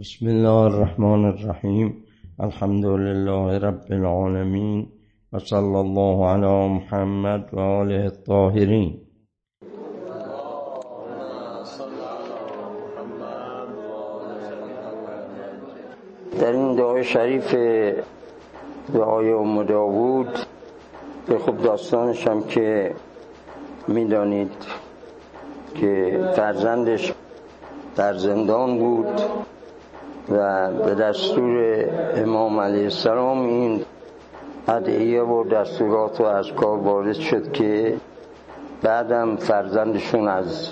بسم 0.00 0.26
الله 0.26 0.48
الرحمن 0.48 1.24
الرحیم 1.24 2.04
الحمد 2.40 2.84
لله 2.84 3.58
رب 3.58 3.86
العالمین 3.90 4.88
و 5.32 5.38
صلی 5.38 5.74
الله 5.76 6.26
علی 6.26 6.68
محمد 6.68 7.48
و 7.52 7.60
آله 7.60 8.04
الطاهرین 8.04 9.00
در 16.40 16.52
این 16.52 16.76
دعای 16.76 17.04
شریف 17.04 17.54
دعای 18.94 19.32
ام 19.32 19.62
داوود 19.62 20.38
به 21.26 21.38
خوب 21.38 21.62
داستانش 21.62 22.26
هم 22.26 22.42
که 22.42 22.94
می‌دانید 23.88 24.52
که 25.74 26.20
فرزندش 26.36 27.12
در 27.96 28.14
زندان 28.14 28.78
بود. 28.78 29.20
و 30.28 30.70
به 30.70 30.94
دستور 30.94 31.84
امام 32.16 32.60
علیه 32.60 32.82
السلام 32.82 33.46
این 33.46 33.84
ادعیه 34.68 35.22
و 35.22 35.44
دستورات 35.44 36.20
و 36.20 36.24
از 36.24 36.52
کار 36.52 36.78
وارد 36.78 37.12
شد 37.12 37.52
که 37.52 37.96
بعدم 38.82 39.36
فرزندشون 39.36 40.28
از 40.28 40.68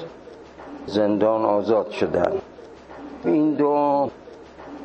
زندان 0.86 1.44
آزاد 1.44 1.90
شدن. 1.90 2.32
این 3.24 3.54
دعا 3.54 4.08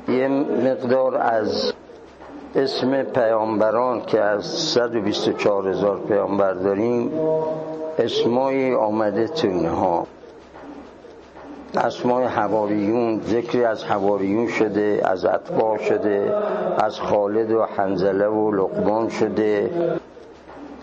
یه 0.07 0.27
مقدار 0.27 1.15
از 1.15 1.73
اسم 2.55 3.03
پیامبران 3.03 4.01
که 4.01 4.21
از 4.21 4.45
124 4.45 5.67
هزار 5.67 5.99
پیامبر 5.99 6.53
داریم 6.53 7.11
اسمایی 7.99 8.73
آمده 8.73 9.27
تو 9.27 9.47
اینها. 9.47 10.07
اسمای 11.77 12.25
حواریون 12.25 13.21
ذکری 13.21 13.63
از 13.65 13.83
حواریون 13.83 14.47
شده 14.47 15.01
از 15.03 15.25
اتباع 15.25 15.77
شده 15.77 16.33
از 16.77 16.99
خالد 16.99 17.51
و 17.51 17.63
حنزله 17.63 18.27
و 18.27 18.51
لقمان 18.51 19.09
شده. 19.09 19.69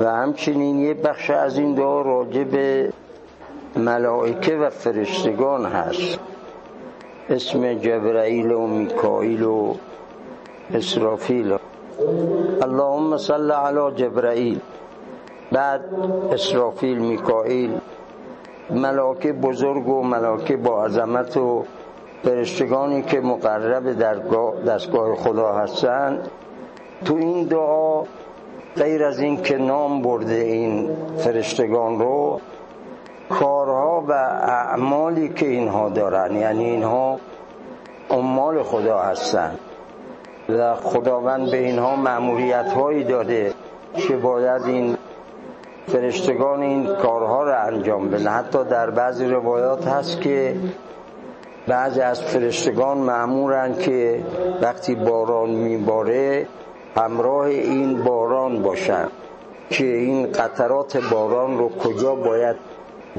و 0.01 0.11
همچنین 0.11 0.79
یه 0.79 0.95
بخش 0.95 1.31
از 1.31 1.59
این 1.59 1.75
دعا 1.75 2.03
راجع 2.03 2.45
به 2.45 2.93
ملائکه 3.77 4.57
و 4.57 4.71
فرشتگان 4.71 5.67
هست. 5.67 6.19
اسم 7.31 7.75
جبرائیل 7.75 8.53
و 8.53 8.67
میکائیل 8.67 9.43
و 9.43 9.75
اسرافیل. 10.75 11.57
اللهم 12.63 13.17
صل 13.17 13.51
علی 13.51 13.97
جبرائیل 13.97 14.61
بعد 15.53 15.81
اسرافیل 16.33 16.99
میکائیل. 16.99 17.71
ملاکه 18.71 19.33
بزرگ 19.33 19.89
و 19.89 20.03
ملاکه 20.03 20.57
با 20.57 20.85
عظمت 20.85 21.37
و 21.37 21.65
فرشتگانی 22.23 23.03
که 23.03 23.21
مقرب 23.21 23.93
در 23.93 24.15
دستگاه 24.67 25.15
خدا 25.15 25.53
هستند. 25.53 26.31
تو 27.05 27.15
این 27.15 27.45
دعا 27.45 28.03
غیر 28.77 29.05
از 29.05 29.21
این 29.21 29.43
که 29.43 29.59
نام 29.59 30.03
برده 30.03 30.35
این 30.35 30.91
فرشتگان 31.19 31.99
رو 31.99 32.41
کارها 33.29 34.05
و 34.09 34.13
اعمالی 34.43 35.29
که 35.29 35.47
اینها 35.47 35.89
دارن 35.89 36.37
یعنی 36.37 36.65
اینها 36.65 37.19
عمال 38.11 38.63
خدا 38.63 38.99
هستند. 38.99 39.59
و 40.49 40.75
خداوند 40.75 41.51
به 41.51 41.57
اینها 41.57 41.97
معمولیت 41.97 42.73
هایی 42.73 43.05
داده 43.05 43.55
که 43.95 44.17
باید 44.17 44.63
این 44.63 44.97
فرشتگان 45.87 46.63
این 46.63 46.87
کارها 46.87 47.43
رو 47.43 47.67
انجام 47.67 48.09
بدن 48.09 48.27
حتی 48.27 48.65
در 48.65 48.91
بعضی 48.91 49.25
روایات 49.25 49.89
هست 49.89 50.21
که 50.21 50.57
بعضی 51.67 52.01
از 52.01 52.23
فرشتگان 52.23 52.99
معمورن 52.99 53.75
که 53.79 54.21
وقتی 54.63 54.95
باران 54.95 55.51
میباره 55.51 56.47
همراه 56.97 57.45
این 57.47 58.03
باران 58.03 58.63
باشن 58.63 59.09
که 59.71 59.87
این 59.87 60.33
قطرات 60.33 60.97
باران 61.11 61.59
رو 61.59 61.69
کجا 61.69 62.15
باید 62.15 62.57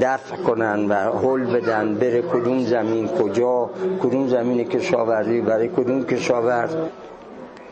دفع 0.02 0.36
کنن 0.36 0.88
و 0.88 0.94
حل 0.94 1.46
بدن 1.46 1.96
بره 1.96 2.22
کدوم 2.22 2.60
زمین 2.60 3.08
کجا 3.08 3.70
کدوم 4.04 4.28
زمین 4.28 4.64
کشاورزی 4.64 5.42
برای 5.42 5.68
کدوم 5.68 6.04
کشاورز. 6.04 6.76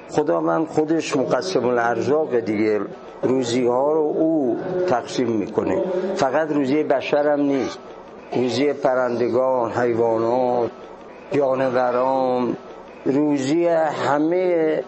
خداوند 0.09 0.67
خودش 0.67 1.17
مقسم 1.17 1.65
الارزاق 1.65 2.39
دیگه. 2.39 2.81
روزی 3.23 3.67
ها 3.67 3.93
رو 3.93 4.01
او 4.01 4.57
تقسیم 4.87 5.27
می‌کنه. 5.27 5.81
فقط 6.15 6.51
روزی 6.51 6.83
بشر 6.83 7.27
هم 7.27 7.41
نیست. 7.41 7.79
روزی 8.35 8.73
پرندگان 8.73 9.71
حیوانات 9.71 10.71
جانوران. 11.31 12.57
روزی 13.05 13.67
همه 13.67 14.83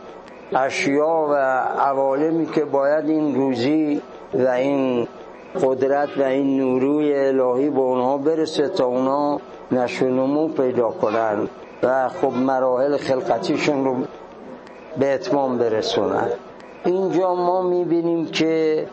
اشیا 0.55 1.27
و 1.29 1.33
عوالمی 1.79 2.45
که 2.45 2.65
باید 2.65 3.09
این 3.09 3.35
روزی 3.35 4.01
و 4.33 4.47
این 4.47 5.07
قدرت 5.61 6.09
و 6.17 6.21
این 6.23 6.57
نوروی 6.57 7.15
الهی 7.15 7.69
به 7.69 7.79
اونها 7.79 8.17
برسه 8.17 8.67
تا 8.69 8.85
اونا 8.85 9.39
نشونمو 9.71 10.47
پیدا 10.47 10.89
کنن 10.89 11.47
و 11.83 12.09
خب 12.09 12.31
مراحل 12.31 12.97
خلقتیشون 12.97 13.85
رو 13.85 13.95
به 14.99 15.13
اتمام 15.13 15.57
برسونن. 15.57 16.27
اینجا 16.85 17.35
ما 17.35 17.61
می‌بینیم 17.61 18.25
که 18.25 18.85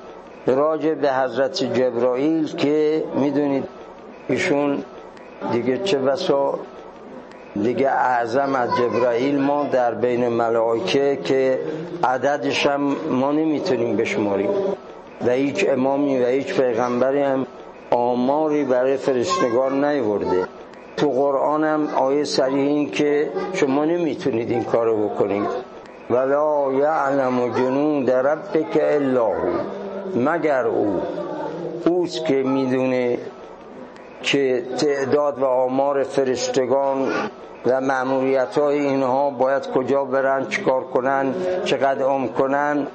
راجع 0.46 0.94
به 0.94 1.12
حضرت 1.12 1.64
جبرائیل 1.64 2.56
که 2.56 3.04
می‌دونید 3.14 3.64
ایشون 4.28 4.84
دیگه 5.52 5.78
چه 5.78 5.98
بسا 5.98 6.58
دیگه 7.62 7.88
اعظم 7.88 8.54
از 8.54 8.76
جبرائیل 8.76 9.38
ما 9.38 9.64
در 9.72 9.94
بین 9.94 10.28
ملائکه 10.28 11.18
که 11.24 11.58
عددش 12.04 12.66
هم 12.66 12.96
ما 13.10 13.32
نمی‌تونیم 13.32 13.96
بشماریم. 13.96 14.50
و 15.26 15.30
هیچ 15.30 15.66
امامی 15.68 16.22
و 16.22 16.26
هیچ 16.26 16.60
پیغمبری 16.60 17.22
هم 17.22 17.46
آماری 17.90 18.64
برای 18.64 18.96
فرشتگان 18.96 19.84
نیورده. 19.84 20.44
تو 20.96 21.10
قرآن 21.10 21.64
هم 21.64 21.86
آیه 21.96 22.24
صریح 22.24 22.68
این 22.68 22.90
که 22.90 23.30
شما 23.52 23.84
نمی‌تونید 23.84 24.50
این 24.50 24.64
کارو 24.64 25.08
بکنید. 25.08 25.69
ولا 26.10 26.72
یعلم 26.72 27.48
جنود 27.54 28.10
ربک 28.10 28.78
الا 28.80 29.26
هو. 29.26 29.50
مگر 30.16 30.66
او 30.66 31.02
اوست 31.86 32.26
که 32.26 32.34
می‌دونه 32.34 33.18
که 34.22 34.62
تعداد 34.78 35.38
و 35.38 35.44
آمار 35.44 36.02
فرشتگان 36.02 37.08
و 37.66 37.80
معمولیت 37.80 38.58
های 38.58 38.78
اینها 38.78 39.30
باید 39.30 39.66
کجا 39.66 40.04
برن 40.04 40.46
چیکار 40.46 40.84
کنن 40.84 41.34
چقدر 41.64 42.02
عم 42.02 42.28
کنن. 42.28 42.86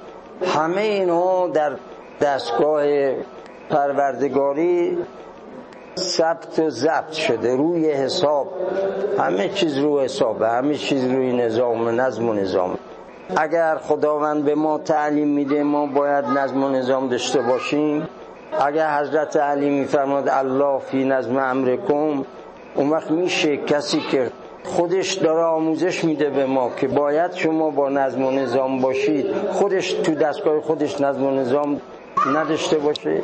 همه 0.45 0.81
اینها 0.81 1.47
در 1.47 1.71
دستگاه 2.21 2.83
پروردگاری 3.69 4.97
ثبت 5.97 6.59
و 6.59 6.69
ضبط 6.69 7.11
شده 7.11 7.55
روی 7.55 7.91
حساب. 7.91 8.47
همه 9.19 9.49
چیز 9.49 9.77
روی 9.77 10.03
حسابه 10.03 10.49
همه 10.49 10.75
چیز 10.75 11.11
روی 11.11 11.33
نظام 11.33 12.01
نظم 12.01 12.29
و 12.29 12.33
نظام. 12.33 12.77
اگر 13.37 13.75
خداوند 13.75 14.45
به 14.45 14.55
ما 14.55 14.77
تعلیم 14.77 15.27
میده 15.27 15.63
ما 15.63 15.85
باید 15.85 16.25
نظم 16.25 16.63
و 16.63 16.69
نظام 16.69 17.07
داشته 17.07 17.41
باشیم. 17.41 18.07
اگر 18.59 18.99
حضرت 18.99 19.37
علی 19.37 19.69
میفرماد 19.69 20.29
الله 20.29 20.79
فی 20.79 21.05
نظم 21.05 21.37
امرکم 21.37 22.25
اون 22.75 22.89
وقت 22.89 23.11
میشه 23.11 23.57
کسی 23.57 23.99
که 24.11 24.31
خودش 24.63 25.13
داره 25.13 25.43
آموزش 25.43 26.03
میده 26.03 26.29
به 26.29 26.45
ما 26.45 26.71
که 26.77 26.87
باید 26.87 27.33
شما 27.33 27.69
با 27.69 27.89
نظم 27.89 28.25
و 28.25 28.31
نظام 28.31 28.81
باشید. 28.81 29.25
خودش 29.51 29.93
تو 29.93 30.15
دستگاه 30.15 30.61
خودش 30.61 31.01
نظم 31.01 31.23
و 31.23 31.31
نظام 31.31 31.81
نداشته 32.35 32.77
باشه. 32.77 33.21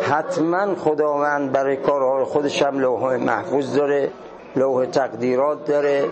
حتما 0.00 0.74
خداوند 0.74 1.52
برای 1.52 1.76
کارهای 1.76 2.24
خودش 2.24 2.62
هم 2.62 2.78
لوح 2.78 3.16
محفوظ 3.16 3.76
داره 3.76 4.10
لوح 4.56 4.86
تقدیرات 4.86 5.64
داره 5.64 6.04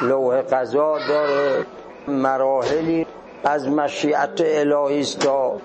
لوح 0.00 0.40
قضا 0.40 0.98
داره. 1.08 1.64
مراحلی 2.08 3.06
از 3.44 3.68
مشیعت 3.68 4.40
الهی 4.44 5.00
است 5.00 5.18
تا 5.18 5.56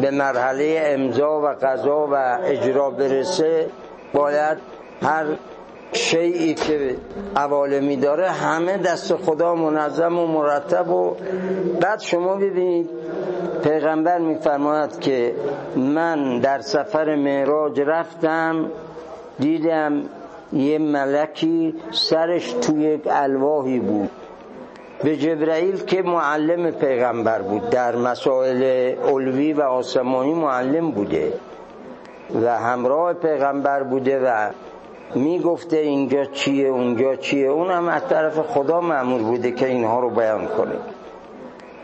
به 0.00 0.10
مرحله 0.10 0.82
امضا 0.84 1.40
و 1.40 1.46
قضا 1.46 2.08
و 2.12 2.38
اجرا 2.44 2.90
برسه 2.90 3.66
باید 4.12 4.58
هر 5.02 5.26
شیعی 5.92 6.54
که 6.54 6.96
عوالمی 7.36 7.96
داره 7.96 8.30
همه 8.30 8.78
دست 8.78 9.16
خدا 9.16 9.54
منظم 9.54 10.18
و 10.18 10.26
مرتب 10.26 10.88
و 10.88 11.16
بعد 11.80 12.00
شما 12.00 12.34
ببینید 12.36 12.90
پیغمبر 13.62 14.18
میفرماید 14.18 15.00
که 15.00 15.34
من 15.76 16.38
در 16.38 16.60
سفر 16.60 17.14
معراج 17.16 17.80
رفتم 17.80 18.70
دیدم 19.38 20.02
یه 20.52 20.78
ملکی 20.78 21.74
سرش 21.90 22.52
توی 22.52 22.82
یک 22.82 23.02
الواحی 23.10 23.80
بود. 23.80 24.10
به 25.04 25.16
جبرائیل 25.16 25.84
که 25.84 26.02
معلم 26.02 26.70
پیغمبر 26.70 27.42
بود 27.42 27.70
در 27.70 27.96
مسائل 27.96 28.62
علوی 29.08 29.52
و 29.52 29.62
آسمانی 29.62 30.34
معلم 30.34 30.90
بوده 30.90 31.32
و 32.42 32.58
همراه 32.58 33.12
پیغمبر 33.12 33.82
بوده 33.82 34.20
و 34.20 34.50
می‌گفته 35.14 35.76
اینجا 35.76 36.24
چیه 36.24 36.68
اونجا 36.68 37.16
چیه؟ 37.16 37.48
اونم 37.48 37.88
از 37.88 38.08
طرف 38.08 38.38
خدا 38.38 38.80
معمول 38.80 39.22
بوده 39.22 39.50
که 39.50 39.66
اینها 39.66 40.00
رو 40.00 40.10
بیان 40.10 40.46
کنه. 40.46 40.76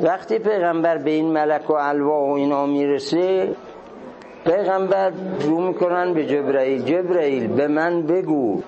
وقتی 0.00 0.38
پیغمبر 0.38 0.98
به 0.98 1.10
این 1.10 1.32
ملک 1.32 1.70
و 1.70 1.72
الوا 1.72 2.20
و 2.24 2.36
اینا 2.36 2.66
می‌رسه 2.66 3.54
پیغمبر 4.44 5.12
رو 5.40 5.60
می‌کنن 5.60 6.14
به 6.14 6.26
جبرائیل 6.26 6.82
جبرائیل 6.82 7.46
به 7.46 7.68
من 7.68 8.02
بگو 8.02 8.62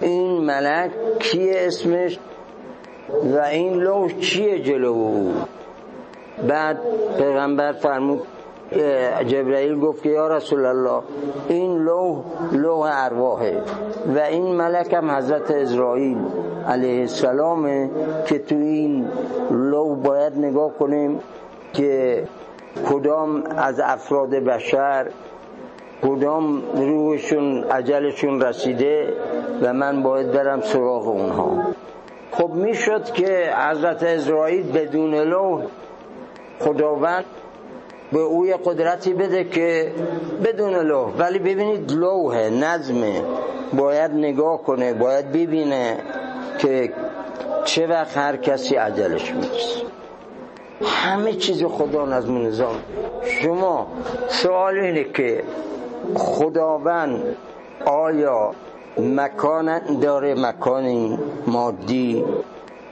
این 0.00 0.30
ملک 0.30 0.90
کیه 1.18 1.54
اسمش؟ 1.56 2.18
و 3.34 3.38
این 3.38 3.72
لوح 3.74 4.12
چیه 4.20 4.62
جلو؟ 4.62 4.92
او 4.92 5.32
بعد 6.48 6.78
پیغمبر 7.18 7.72
فرمود 7.72 8.22
جبرائیل 9.26 9.80
گفت 9.80 10.02
که 10.02 10.08
یا 10.08 10.28
رسول 10.28 10.64
الله 10.64 11.02
این 11.48 11.78
لوح 11.78 12.18
لوح 12.52 12.90
ارواحه 12.92 13.62
و 14.16 14.18
این 14.18 14.56
ملک 14.56 14.94
هم 14.94 15.10
حضرت 15.10 15.50
اسرائیل 15.50 16.18
علیه 16.68 17.00
السلامه 17.00 17.90
که 18.26 18.38
تو 18.38 18.54
این 18.54 19.08
لوح 19.50 19.98
باید 19.98 20.38
نگاه 20.38 20.72
کنیم 20.78 21.20
که 21.72 22.24
کدام 22.90 23.42
از 23.56 23.80
افراد 23.80 24.30
بشر 24.30 25.06
کدام 26.02 26.62
روحشون 26.74 27.64
عجلشون 27.64 28.42
رسیده 28.42 29.12
و 29.62 29.72
من 29.72 30.02
باید 30.02 30.32
برم 30.32 30.60
سراغ 30.60 31.08
اونها. 31.08 31.66
خب 32.32 32.50
می‌شد 32.50 33.04
که 33.12 33.52
حضرت 33.70 34.02
اسرائیل 34.02 34.72
بدون 34.72 35.14
لوح 35.14 35.62
خداوند 36.60 37.24
به 38.12 38.18
اوی 38.18 38.54
قدرتی 38.64 39.12
بده 39.14 39.44
که 39.44 39.92
بدون 40.44 40.74
لوح 40.74 41.12
ولی 41.18 41.38
ببینید 41.38 41.92
لوحه 41.92 42.50
نظمه 42.50 43.22
باید 43.72 44.10
نگاه 44.10 44.62
کنه 44.62 44.94
باید 44.94 45.32
ببینه 45.32 45.96
که 46.58 46.92
چه 47.64 47.86
وقت 47.86 48.16
هر 48.16 48.36
کسی 48.36 48.76
عجلش 48.76 49.32
می‌رسه. 49.32 49.80
همه 50.84 51.32
چیز 51.32 51.64
خدا 51.64 52.06
نظم 52.06 52.46
نظام. 52.46 52.76
شما 53.24 53.86
سوال 54.28 54.78
اینه 54.78 55.04
که 55.04 55.42
خداوند 56.14 57.36
آیا 57.86 58.54
مکان 58.98 59.80
داره 60.00 60.34
مکان 60.34 61.18
مادی. 61.46 62.24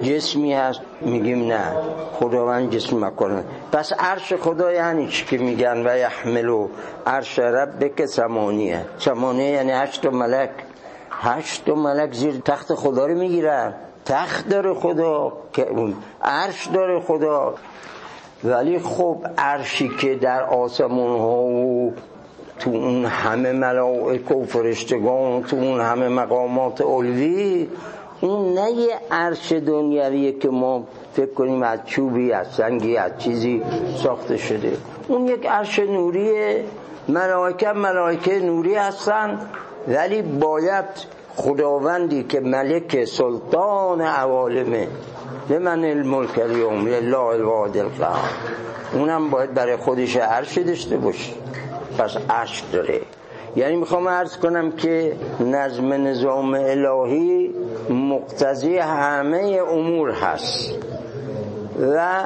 جسمی 0.03 0.55
هست 0.55 0.81
میگیم 1.01 1.47
نه. 1.47 1.73
خداوند 2.13 2.71
جسم 2.71 3.05
مکان 3.05 3.45
پس 3.73 3.93
عرش 3.93 4.33
خدا 4.33 4.73
یعنی 4.73 5.09
چی 5.09 5.25
که 5.25 5.39
میگن؟ 5.39 5.87
و 5.87 5.99
یحملو 5.99 6.69
عرش 7.07 7.39
ربک 7.39 8.07
سمانیه. 8.07 8.85
سمانیه 8.99 9.51
یعنی 9.51 9.73
هشت 9.73 10.07
ملک. 10.07 10.51
هشت 11.11 11.69
ملک 11.69 12.13
زیر 12.13 12.41
تخت 12.45 12.75
خدا 12.75 13.07
رو 13.07 13.15
می‌گیرن 13.15 13.75
تخت 14.05 14.49
داره 14.49 14.75
خدا 14.75 15.33
که 15.53 15.67
عرش 16.23 16.67
داره 16.67 17.01
خدا. 17.01 17.55
ولی 18.45 18.79
خب 18.79 19.27
عرشی 19.39 19.89
که 19.89 20.15
در 20.15 20.43
آسمون 20.43 21.19
ها 21.19 21.43
و 21.43 21.93
تو 22.59 22.71
اون 22.71 23.05
همه 23.05 23.53
ملائک 23.53 24.31
و 24.31 24.45
فرشتگان 24.45 25.43
تو 25.43 25.57
اون 25.57 25.81
همه 25.81 26.09
مقامات 26.09 26.81
علوی 26.81 27.69
اون 28.21 28.55
نه 28.59 28.71
یه 28.71 28.95
عرش 29.11 29.53
دنیویه 29.53 30.33
که 30.33 30.49
ما 30.49 30.85
فکر 31.13 31.35
کنیم 31.35 31.63
از 31.63 31.79
چوبی 31.87 32.33
از 32.33 32.47
سنگی 32.47 32.97
از 32.97 33.13
چیزی 33.19 33.63
ساخته 34.03 34.37
شده. 34.37 34.77
اون 35.09 35.27
یک 35.27 35.47
عرش 35.47 35.79
نوریه. 35.79 36.65
ملائکه 37.09 37.69
ملائکه 37.69 38.39
نوری 38.41 38.75
هستن 38.75 39.39
ولی 39.89 40.23
باید 40.23 40.85
خداوندی 41.37 42.23
که 42.23 42.41
ملک 42.41 43.05
سلطان 43.05 44.01
عوالمه 44.01 44.89
من 45.49 45.85
الملک 45.85 46.39
اليوم 46.39 46.87
لله 46.87 47.19
الواحد 47.19 47.77
القهار. 47.77 48.31
اونم 48.93 49.31
باید 49.31 49.55
برای 49.55 49.77
خودش 49.77 50.17
عرش 50.17 50.59
داشته 50.59 50.97
باشه. 50.97 51.33
پس 51.99 52.17
عرش 52.31 52.63
داره. 52.73 53.01
یعنی 53.57 53.77
می‌خوام 53.77 54.09
عرض 54.09 54.37
کنم 54.37 54.73
که 54.73 55.17
نظم 55.41 55.93
نظام 55.93 56.55
الهی 56.55 57.55
مقتضی 57.91 58.79
همه 58.79 59.61
امور 59.73 60.11
هست 60.11 60.75
و 61.81 62.25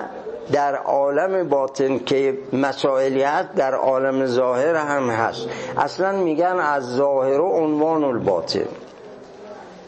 در 0.53 0.77
عالم 0.77 1.49
باطن 1.49 1.99
که 1.99 2.39
مسائلی 2.53 3.23
هست 3.23 3.55
در 3.55 3.75
عالم 3.75 4.27
ظاهر 4.27 4.75
هم 4.75 5.11
هست. 5.11 5.49
اصلا 5.77 6.13
میگن 6.13 6.57
از 6.61 6.97
ظاهر 6.97 7.41
و 7.41 7.49
عنوان 7.49 8.05
الباطن. 8.05 8.69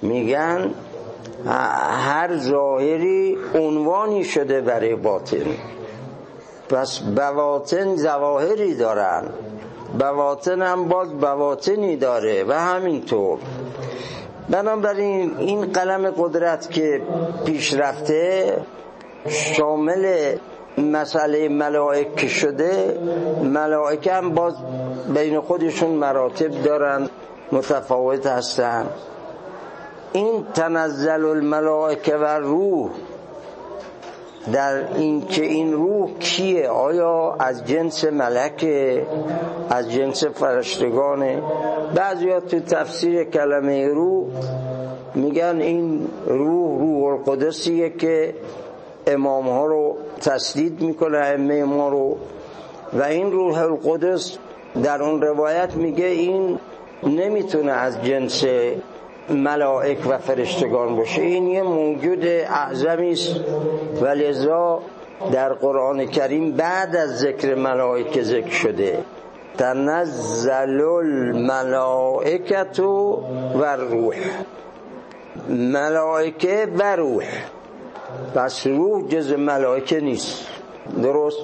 میگن 0.02 0.70
هر 1.46 2.36
ظاهری 2.36 3.38
عنوانی 3.54 4.24
شده 4.24 4.60
برای 4.60 4.94
باطن. 4.94 5.46
پس 6.68 6.98
بواطن 6.98 7.96
زواهری 7.96 8.74
دارن. 8.74 9.22
بواطن 9.98 10.62
هم 10.62 10.88
باز 10.88 11.12
بواطنی 11.12 11.96
داره 11.96 12.44
و 12.48 12.52
همینطور. 12.52 13.38
بنابراین 14.50 15.36
این 15.38 15.72
قلم 15.72 16.10
قدرت 16.10 16.70
که 16.70 17.02
پیش 17.44 17.74
رفته 17.74 18.56
شامل 19.28 20.34
مسئله 20.78 21.48
ملائک 21.48 22.26
شده 22.28 22.98
ملائکه 23.42 24.12
هم 24.12 24.30
باز 24.30 24.54
بین 25.14 25.40
خودشون 25.40 25.90
مراتب 25.90 26.62
دارن 26.62 27.08
متفاوت 27.52 28.26
هستن. 28.26 28.86
این 30.12 30.46
تنزل 30.54 31.24
الملائکه 31.24 32.16
و 32.16 32.24
روح 32.24 32.90
در 34.52 34.94
این 34.94 35.26
که 35.26 35.44
این 35.44 35.72
روح 35.72 36.10
کیه؟ 36.18 36.68
آیا 36.68 37.36
از 37.38 37.64
جنس 37.64 38.04
ملک 38.04 38.66
از 39.70 39.92
جنس 39.92 40.24
فرشتگانه؟ 40.24 41.42
بعضی 41.94 42.30
ها 42.30 42.40
تو 42.40 42.60
تفسیر 42.60 43.24
کلمه 43.24 43.88
روح 43.88 44.26
میگن 45.14 45.60
این 45.60 46.08
روح 46.26 46.80
روح 46.80 47.04
القدسیه 47.04 47.90
که 47.90 48.34
امام 49.06 49.48
ها 49.48 49.66
رو 49.66 49.96
تسدید 50.20 50.82
می‌کنه 50.82 51.18
ائمه 51.18 51.64
ما 51.64 51.88
رو. 51.88 52.16
و 52.92 53.02
این 53.02 53.32
روح 53.32 53.58
القدس 53.58 54.38
در 54.82 55.02
اون 55.02 55.22
روایت 55.22 55.74
میگه 55.76 56.06
این 56.06 56.58
نمی‌تونه 57.02 57.72
از 57.72 58.02
جنس 58.02 58.44
ملائک 59.30 60.06
و 60.06 60.18
فرشتگان 60.18 60.96
باشه. 60.96 61.22
این 61.22 61.46
یه 61.46 61.62
موجود 61.62 62.24
اعظمی 62.24 63.12
است. 63.12 63.36
و 64.02 64.06
لذا 64.06 64.82
در 65.32 65.52
قرآن 65.52 66.06
کریم 66.06 66.52
بعد 66.52 66.96
از 66.96 67.18
ذکر 67.18 67.54
ملائکه 67.54 68.22
ذکر 68.22 68.50
شده. 68.50 68.98
تنزل 69.58 70.80
الملائکت 70.80 72.80
و 72.80 73.22
روح. 73.78 74.16
ملائکه 75.48 76.68
و 76.78 76.96
روح. 76.96 77.24
پس 78.34 78.66
روح 78.66 79.08
جز 79.08 79.32
ملائکه 79.32 80.00
نیست. 80.00 80.46
درست؟ 81.02 81.38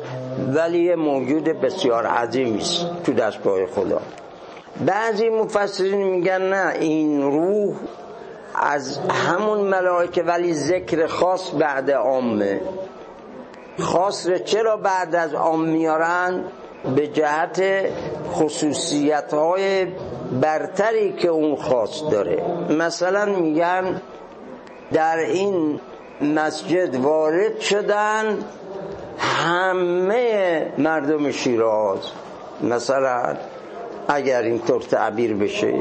ولی 0.55 0.95
موجود 0.95 1.45
بسیار 1.45 2.07
عظیمی 2.07 2.59
است 2.59 2.87
تو 3.05 3.13
دستگاه 3.13 3.67
خدا. 3.67 4.01
بعضی 4.87 5.29
مفسرین 5.29 6.03
میگن 6.03 6.43
نه 6.43 6.75
این 6.75 7.23
روح 7.23 7.75
از 8.55 8.99
همون 8.99 9.61
ملائکه 9.61 10.23
ولی 10.23 10.55
ذکر 10.55 11.07
خاص 11.07 11.55
بعد 11.55 11.91
عامه. 11.91 12.61
خاص 13.79 14.29
چرا 14.45 14.77
بعد 14.77 15.15
از 15.15 15.35
عام 15.35 15.65
میارن؟ 15.65 16.45
به 16.97 17.07
جهت 17.07 17.63
خصوصیت 18.33 19.35
های 19.35 19.87
برتری 20.41 21.13
که 21.13 21.29
اون 21.29 21.57
خاص 21.57 22.03
داره. 22.11 22.43
مثلا 22.71 23.25
میگن 23.25 24.01
در 24.93 25.19
این 25.19 25.81
مسجد 26.21 26.97
وارد 26.97 27.61
شدن 27.61 28.39
همه 29.19 30.73
مردم 30.79 31.31
شیراز. 31.31 31.99
مثلا 32.63 33.37
اگر 34.15 34.43
اینطور 34.43 34.83
تعبیر 34.83 35.35
بشه. 35.35 35.75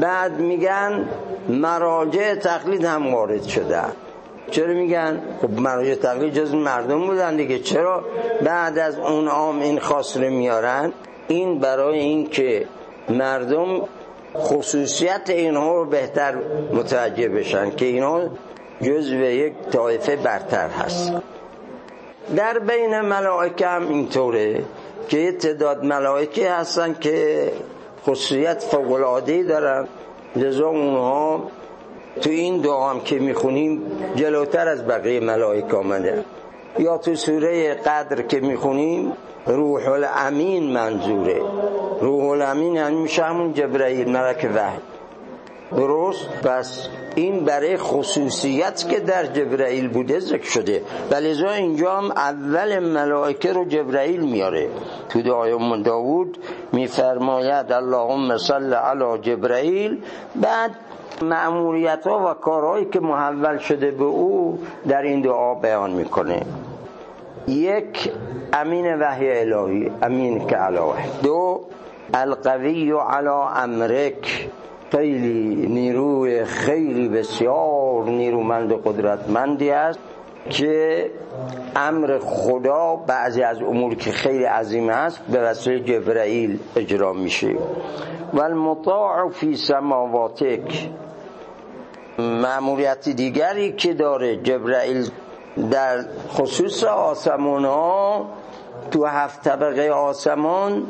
بعد 0.00 0.40
میگن 0.40 1.08
مراجع 1.48 2.34
تقلید 2.34 2.84
هم 2.84 3.14
وارد 3.14 3.42
شده. 3.42 3.82
چرا 4.50 4.74
میگن؟ 4.74 5.20
خب 5.42 5.60
مراجع 5.60 5.94
تقلید 5.94 6.34
جز 6.34 6.54
مردم 6.54 7.06
بودن 7.06 7.36
دیگه. 7.36 7.58
چرا؟ 7.58 8.04
بعد 8.42 8.78
از 8.78 8.98
اون 8.98 9.28
عام 9.28 9.60
این 9.60 9.78
خاص 9.78 10.16
رو 10.16 10.30
میارن. 10.30 10.92
این 11.28 11.58
برای 11.58 11.98
این 11.98 12.28
که 12.30 12.66
مردم 13.08 13.80
خصوصیت 14.36 15.30
اینها 15.30 15.74
رو 15.74 15.84
بهتر 15.84 16.34
متوجه 16.72 17.28
بشن 17.28 17.70
که 17.70 17.86
اینها 17.86 18.20
جزو 18.82 19.14
یک 19.14 19.52
طایفه 19.72 20.16
برتر 20.16 20.68
هست. 20.68 21.12
در 22.36 22.58
بین 22.58 23.00
ملائکه 23.00 23.66
هم 23.66 23.88
اینطوره. 23.88 24.62
که 25.08 25.18
یه 25.18 25.32
تعداد 25.32 25.84
ملائکه 25.84 26.50
هستن 26.50 26.96
که 27.00 27.52
خصوصیت 28.06 28.62
فوقلادهی 28.62 29.44
دارن. 29.44 29.88
لذا 30.36 30.68
اونها 30.68 31.50
تو 32.20 32.30
این 32.30 32.60
دعا 32.60 32.90
هم 32.90 33.00
که 33.00 33.18
می‌خونیم 33.18 33.82
جلوتر 34.16 34.68
از 34.68 34.86
بقیه 34.86 35.20
ملائک 35.20 35.74
آمده. 35.74 36.24
یا 36.78 36.98
تو 36.98 37.14
سوره 37.14 37.74
قدر 37.74 38.22
که 38.22 38.40
می‌خونیم 38.40 39.12
روح 39.46 39.88
الامین 39.88 40.72
منظوره. 40.72 41.40
روح 42.00 42.24
الامین 42.24 42.74
یعنی 42.74 42.96
میشه 42.96 43.22
همون 43.22 43.52
جبرئیل 43.52 44.08
ملک 44.08 44.50
وحی. 44.54 44.78
درست 45.76 46.28
پس 46.28 46.88
این 47.14 47.44
برای 47.44 47.76
خصوصیت 47.76 48.88
که 48.90 49.00
در 49.00 49.26
جبرائیل 49.26 49.88
بوده 49.88 50.20
ذکر 50.20 50.50
شده. 50.50 50.82
ولیزا 51.10 51.50
اینجا 51.50 51.96
هم 51.96 52.10
اول 52.10 52.78
ملائکه 52.78 53.52
رو 53.52 53.64
جبرائیل 53.64 54.20
میاره. 54.20 54.68
تو 55.08 55.22
دعای 55.22 55.82
داوود 55.82 56.38
میفرماید 56.72 57.72
اللهم 57.72 58.38
صل 58.38 58.74
علی 58.74 59.18
جبرائیل 59.18 60.02
بعد 60.36 60.70
معمولیت 61.22 62.06
ها 62.06 62.30
و 62.30 62.34
کارهایی 62.34 62.84
که 62.84 63.00
محول 63.00 63.58
شده 63.58 63.90
به 63.90 64.04
او 64.04 64.58
در 64.88 65.02
این 65.02 65.20
دعا 65.20 65.54
بیان 65.54 65.90
می‌کنه. 65.90 66.42
یک 67.48 68.12
امین 68.52 68.98
وحی 69.00 69.38
الهی. 69.38 69.90
امین 70.02 70.46
که 70.46 70.56
علی 70.56 70.78
دو 71.22 71.60
القوی 72.14 72.92
علی 72.92 73.28
امرک. 73.56 74.48
خیلی 74.90 75.66
نیروی 75.66 76.44
خیلی 76.44 77.08
بسیار 77.08 78.04
نیرومند 78.04 78.72
و 78.72 78.76
قدرتمندی 78.76 79.70
است 79.70 79.98
که 80.50 81.10
امر 81.76 82.18
خدا 82.18 82.96
بعضی 82.96 83.42
از 83.42 83.62
امور 83.62 83.94
که 83.94 84.10
خیلی 84.10 84.44
عظیم 84.44 84.88
است 84.88 85.20
به 85.32 85.40
وسیله 85.40 85.80
جبرائیل 85.80 86.58
اجرا 86.76 87.12
میشه. 87.12 87.54
و 88.34 88.40
المطاع 88.40 89.28
فی 89.28 89.56
سماواتک. 89.56 90.88
معمولیت 92.18 93.08
دیگری 93.08 93.72
که 93.72 93.94
داره 93.94 94.36
جبرائیل 94.36 95.10
در 95.70 96.04
خصوص 96.28 96.84
آسمان 96.84 97.64
ها 97.64 98.26
تو 98.90 99.04
هفت 99.06 99.42
طبقه 99.44 99.90
آسمان 99.90 100.86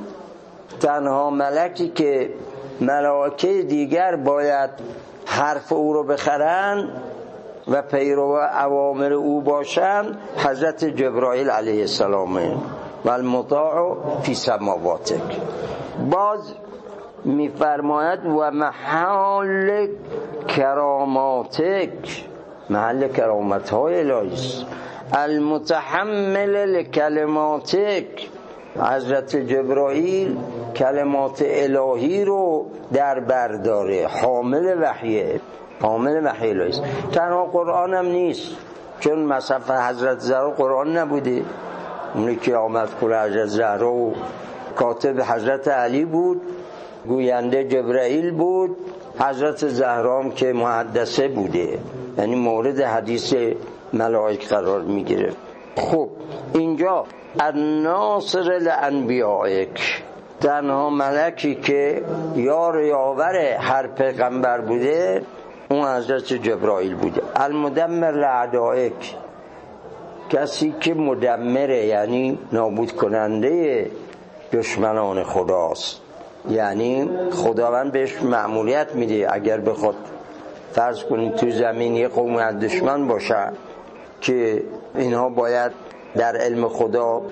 تنها 0.81 1.31
ملکی 1.31 1.89
که 1.89 2.31
ملائکه 2.81 3.63
دیگر 3.63 4.17
باید 4.17 4.71
حرف 5.27 5.73
او 5.73 5.93
رو 5.93 6.05
بخرن 6.05 6.89
و 7.69 7.83
پیرو 7.83 8.41
اوامر 8.65 9.13
او 9.13 9.41
باشند 9.41 10.19
حضرت 10.37 10.85
جبرائیل 10.85 11.51
علیه 11.51 11.81
السلام. 11.81 12.37
و 13.05 13.11
المطاع 13.11 13.97
فی 14.23 14.35
سماواتک. 14.35 15.37
باز 16.11 16.55
میفرماید 17.25 18.27
و 18.27 18.51
محل 18.51 19.87
کراماتک. 20.49 22.25
محل 22.71 23.09
کرامت 23.09 23.71
های 23.71 24.11
الهی 24.11 24.67
المتحمل 25.13 26.57
لکلماتک. 26.67 28.29
حضرت 28.83 29.37
جبرائیل 29.37 30.37
کلمات 30.77 31.43
الهی 31.47 32.25
رو 32.25 32.67
در 32.93 33.21
برداره 33.21 34.07
حامل 34.07 34.83
وحیه 34.83 35.41
حامل 35.81 36.27
وحی 36.27 36.51
الهی 36.51 36.81
تنها 37.13 37.45
قرآن 37.45 37.95
هم 37.95 38.07
نیست. 38.07 38.57
چون 39.01 39.19
مصف 39.19 39.71
حضرت 39.71 40.19
زهرا 40.19 40.51
قرآن 40.51 40.97
نبوده. 40.97 41.43
اونی 42.15 42.37
که 42.37 42.57
آمد 42.57 42.89
کل 43.01 43.15
حضرت 43.15 43.47
زهرا 43.47 43.93
و 43.93 44.15
کاتب 44.77 45.21
حضرت 45.21 45.69
علی 45.69 46.05
بود 46.05 46.43
گوینده 47.07 47.65
جبرائیل 47.65 48.31
بود 48.31 48.77
حضرت 49.21 49.69
زهرام 49.69 50.31
که 50.31 50.53
محدثه 50.53 51.29
بوده. 51.29 51.79
یعنی 52.19 52.35
مورد 52.35 52.81
حدیث 52.81 53.35
ملائک 53.93 54.49
قرار 54.49 54.81
می‌گیره 54.81 55.33
خب 55.79 56.09
اینجا 56.55 57.05
الناصر 57.41 58.59
لانبیائک 58.59 60.03
تنها 60.41 60.91
ملکی 60.91 61.55
که 61.55 62.03
یار 62.37 62.83
یاور 62.83 63.37
هر 63.61 63.87
پیغمبر 63.87 64.61
بوده 64.61 65.23
اون 65.71 65.89
حضرت 65.89 66.33
جبرائیل 66.33 66.95
بوده. 66.95 67.23
المدمر 67.37 68.11
لعدائک 68.11 69.15
کسی 70.31 70.75
که 70.81 70.95
مدمره 70.95 71.87
یعنی 71.87 72.39
نابود 72.53 72.93
کننده 72.93 73.91
دشمنان 74.53 75.23
خداست. 75.25 76.01
یعنی 76.51 77.11
خداوند 77.33 77.93
بهش 77.93 78.23
معمولیت 78.23 78.95
میده 78.95 79.27
اگر 79.31 79.61
بخواد 79.61 79.97
فرض 80.73 81.05
کنید 81.05 81.35
تو 81.35 81.51
زمین 81.51 81.95
یه 81.97 82.09
قوم 82.09 82.51
دشمن 82.51 83.09
باشه. 83.09 83.53
که 84.21 84.63
اینها 84.95 85.29
باید 85.29 85.73
در 86.17 86.37
علم 86.37 86.69
خدا 86.69 87.23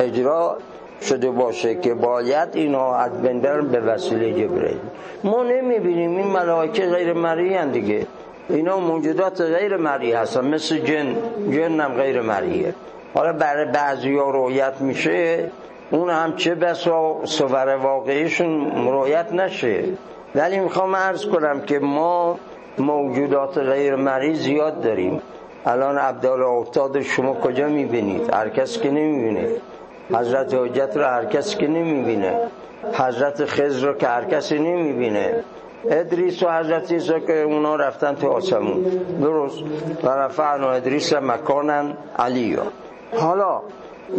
اجرا 0.00 0.56
شده 1.02 1.30
باشه 1.30 1.74
که 1.74 1.94
باید 1.94 2.48
اینا 2.52 2.94
از 2.94 3.22
بندر 3.22 3.60
به 3.60 3.80
وسیله 3.80 4.32
جبرئیل. 4.32 4.78
ما 5.24 5.42
نمی‌بینیم 5.42 6.16
این 6.16 6.26
ملائکه 6.26 6.86
غیر 6.86 7.12
مرئی 7.12 7.66
دیگه. 7.66 8.06
اینا 8.48 8.78
موجودات 8.78 9.40
غیر 9.40 9.76
مرئی 9.76 10.12
هستن 10.12 10.46
مثل 10.46 10.78
جن. 10.78 11.16
جن 11.50 11.80
هم 11.80 11.94
غیر 11.94 12.20
مرئیه 12.20 12.74
حالا 13.14 13.32
برای 13.32 13.64
بعضی 13.64 14.16
ها 14.16 14.30
رویت 14.30 14.80
میشه 14.80 15.50
اون 15.90 16.10
هم 16.10 16.36
چه 16.36 16.54
بسا 16.54 17.20
سفر 17.24 17.66
واقعیشون 17.82 18.70
رویت 18.88 19.32
نشه. 19.32 19.84
ولی 20.34 20.58
می‌خوام 20.58 20.96
عرض 20.96 21.26
کنم 21.26 21.60
که 21.60 21.78
ما 21.78 22.38
موجودات 22.78 23.58
غیر 23.58 23.96
مرئی 23.96 24.34
زیاد 24.34 24.80
داریم. 24.80 25.22
الان 25.66 25.98
عبدالله 25.98 26.46
افتاد 26.46 27.00
شما 27.00 27.34
کجا 27.34 27.68
می‌بینید؟ 27.68 28.34
هر 28.34 28.48
کس 28.48 28.78
که 28.78 28.90
نمی‌بینه. 28.90 29.48
حضرت 30.14 30.54
حجت 30.54 30.96
رو 30.96 31.04
هر 31.04 31.24
کس 31.24 31.56
که 31.56 31.66
نمی‌بینه. 31.66 32.34
حضرت 32.92 33.44
خضر 33.44 33.86
رو 33.86 33.94
که 33.94 34.06
هر 34.06 34.24
کسی 34.24 34.58
نمی‌بینه. 34.58 35.44
ادریس 35.90 36.42
و 36.42 36.58
حضرت 36.58 36.92
ایسا 36.92 37.18
که 37.18 37.42
اونا 37.42 37.76
رفتن 37.76 38.14
تو 38.14 38.28
آسمون. 38.28 38.82
درست. 39.20 39.58
و 40.04 40.08
رفعن 40.08 40.64
و 40.64 40.66
ادریس 40.66 41.12
مکانن 41.12 41.96
علی 42.18 42.58
حالا 43.16 43.62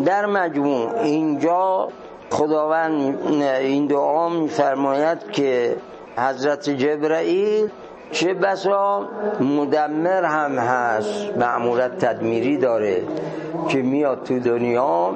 در 0.06 0.26
مجموع 0.26 1.00
اینجا 1.00 1.90
خداوند 2.30 3.16
این 3.42 3.88
دعا 3.88 4.30
میفرماید 4.30 5.32
که 5.32 5.76
حضرت 6.18 6.70
جبرائیل 6.70 7.70
چه 8.14 8.34
بسا؟ 8.34 9.08
مدمر 9.40 10.24
هم 10.24 10.58
هست 10.58 11.38
معمولت 11.38 12.06
تدمیری 12.06 12.58
داره 12.58 13.02
که 13.68 13.82
میاد 13.82 14.24
تو 14.24 14.40
دنیا 14.40 15.16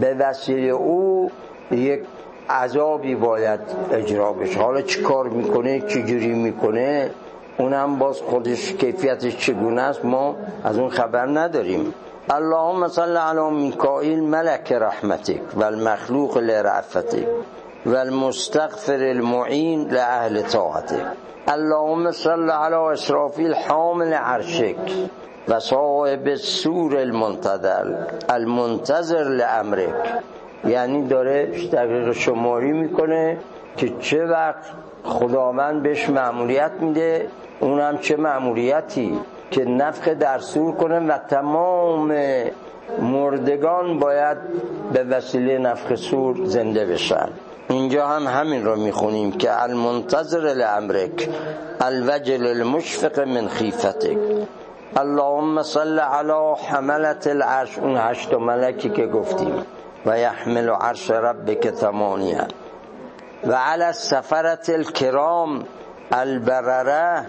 به 0.00 0.14
وسیله 0.14 0.68
او 0.68 1.30
یک 1.70 2.00
عذابی 2.50 3.14
باید 3.14 3.60
اجرا 3.92 4.32
بشه. 4.32 4.60
حالا 4.60 4.82
چی 4.82 5.02
کار 5.02 5.28
می‌کنه؟ 5.28 5.80
چی 5.80 6.02
جوری 6.02 6.34
می‌کنه؟ 6.34 7.10
اونم 7.58 7.98
باز 7.98 8.20
خودش 8.20 8.72
کیفیتش 8.72 9.36
چگونه 9.36 9.82
است؟ 9.82 10.04
ما 10.04 10.36
از 10.64 10.78
اون 10.78 10.88
خبر 10.88 11.26
نداریم. 11.26 11.94
اللهم 12.30 12.88
صل 12.88 13.16
علی 13.16 13.50
میکائیل 13.50 14.22
ملک 14.22 14.72
رحمتک 14.72 15.40
و 15.56 15.64
المخلوق 15.64 16.38
لرعفتک. 16.38 17.26
و 17.86 17.94
المستغفر 17.96 19.02
المعین 19.02 19.88
لأهل 19.88 20.42
طاعتک 20.42 21.06
اللهم 21.48 22.10
صل 22.10 22.50
علی 22.50 22.74
اسرافیل 22.74 23.54
حامل 23.54 24.12
عرشک 24.12 24.76
و 25.48 25.60
صاحب 25.60 26.34
سور 26.34 26.96
المنتدل 26.96 27.94
المنتظر 28.28 29.24
لامرک 29.24 29.94
یعنی 30.64 31.06
داره 31.06 31.46
دقیق 31.72 32.12
شماری 32.12 32.72
می‌کنه 32.72 33.38
که 33.76 33.92
چه 34.00 34.24
وقت 34.24 34.64
خداوند 35.04 35.82
بهش 35.82 36.10
معمولیت 36.10 36.72
میده 36.80 37.28
اونم 37.60 37.98
چه 37.98 38.16
معمولیتی 38.16 39.20
که 39.50 39.64
نفخ 39.64 40.08
در 40.08 40.38
سور 40.38 40.74
کنه 40.74 41.00
و 41.00 41.18
تمام 41.18 42.14
مردگان 43.00 43.98
باید 43.98 44.38
به 44.92 45.04
وسیله 45.04 45.58
نفخ 45.58 45.94
سور 45.94 46.44
زنده 46.44 46.86
بشن. 46.86 47.28
اینجا 47.68 48.06
هم 48.06 48.26
همین 48.26 48.64
رو 48.64 48.76
می‌خونیم 48.76 49.32
که 49.32 49.62
المنتظر 49.62 50.54
لامرک 50.54 51.28
الوجل 51.80 52.46
المشفق 52.46 53.20
من 53.20 53.48
خیفتک. 53.48 54.18
اللهم 54.96 55.62
صل 55.62 55.98
علی 55.98 56.54
حملت 56.68 57.26
العرش 57.26 57.78
اون 57.78 57.96
هشت 57.96 58.34
ملکی 58.34 58.90
که 58.90 59.06
گفتیم. 59.06 59.64
و 60.06 60.18
یحمل 60.18 60.68
عرش 60.68 61.10
ربک 61.10 61.74
ثمانیه. 61.74 62.46
و 63.46 63.54
علی 63.54 63.92
سفرت 63.92 64.70
الكرام 64.70 65.64
البرره 66.12 67.26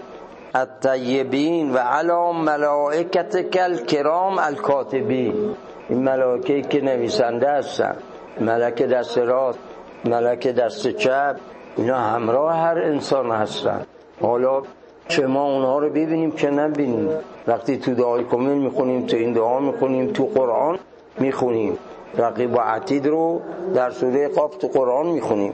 الطیبین 0.54 1.74
و 1.74 1.78
علی 1.78 2.32
ملائکت 2.32 3.56
الکرام 3.60 4.38
الکاتبین. 4.38 5.56
این 5.88 6.02
ملائکه 6.02 6.62
که 6.62 6.80
نویسنده 6.80 7.50
هستن. 7.50 7.96
ملک 8.40 8.82
دست 8.82 9.18
راست 9.18 9.58
ملک 10.04 10.48
دست 10.48 10.88
چپ 10.88 11.36
اینا 11.76 11.96
همراه 11.96 12.56
هر 12.56 12.78
انسان 12.78 13.30
هستن. 13.30 13.86
حالا 14.20 14.62
چه 15.08 15.26
ما 15.26 15.44
اونها 15.44 15.78
رو 15.78 15.88
ببینیم 15.88 16.30
چه 16.30 16.50
نبینیم. 16.50 17.08
وقتی 17.46 17.76
تو 17.76 17.94
دعای 17.94 18.24
کمیل 18.24 18.58
می‌خونیم 18.58 19.06
تو 19.06 19.16
این 19.16 19.32
دعا 19.32 19.60
می‌خونیم 19.60 20.12
تو 20.12 20.26
قرآن 20.26 20.78
می‌خونیم. 21.18 21.78
رقیب 22.18 22.54
و 22.54 22.58
عتید 22.58 23.06
رو 23.06 23.40
در 23.74 23.90
سوره 23.90 24.28
قاف 24.28 24.56
تو 24.56 24.68
قرآن 24.68 25.06
می‌خونیم. 25.06 25.52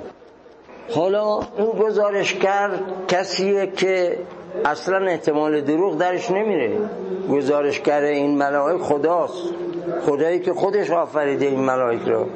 حالا 0.95 1.41
این 1.59 1.71
گزارشگر 1.71 2.71
کسیه 3.09 3.67
که 3.67 4.19
اصلا 4.65 5.07
احتمال 5.07 5.61
دروغ 5.61 5.99
درش 5.99 6.31
نمیره. 6.31 6.79
گزارشگر 7.31 8.01
این 8.01 8.39
ملائک 8.39 8.81
خداست. 8.83 9.43
خدایی 10.07 10.41
که 10.41 10.53
خودش 10.53 10.91
آفریده 10.91 11.47
این 11.47 11.61
ملائک 11.61 12.03
رو. 12.07 12.27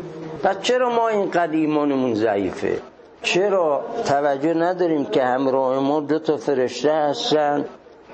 پس 0.42 0.60
چرا 0.60 0.90
ما 0.90 1.08
اینقدر 1.08 1.52
ایمانمون 1.52 2.14
ضعیفه؟ 2.14 2.78
چرا 3.22 3.84
توجه 4.04 4.54
نداریم 4.54 5.04
که 5.04 5.24
همراه 5.24 5.78
ما 5.78 6.00
دو 6.00 6.18
تا 6.18 6.36
فرشته 6.36 6.92
هستن؟ 6.92 7.64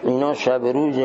اینا 0.03 0.35
شب 0.35 0.65
روز 0.67 0.97